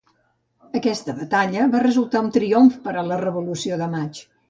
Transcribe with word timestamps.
Aquesta 0.79 1.15
batalla 1.19 1.69
va 1.77 1.83
resultar 1.85 2.25
un 2.29 2.35
triomf 2.41 2.83
per 2.89 2.99
a 2.99 3.07
la 3.15 3.23
Revolució 3.25 3.83
de 3.87 3.95
Maig. 3.97 4.29